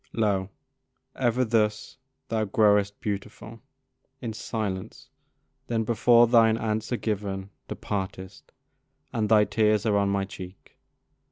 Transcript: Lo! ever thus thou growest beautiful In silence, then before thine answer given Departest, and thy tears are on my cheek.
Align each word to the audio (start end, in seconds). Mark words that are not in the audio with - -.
Lo! 0.13 0.49
ever 1.15 1.45
thus 1.45 1.99
thou 2.29 2.43
growest 2.43 2.99
beautiful 3.01 3.61
In 4.19 4.33
silence, 4.33 5.11
then 5.67 5.83
before 5.83 6.25
thine 6.25 6.57
answer 6.57 6.97
given 6.97 7.51
Departest, 7.67 8.51
and 9.13 9.29
thy 9.29 9.45
tears 9.45 9.85
are 9.85 9.97
on 9.97 10.09
my 10.09 10.25
cheek. 10.25 10.75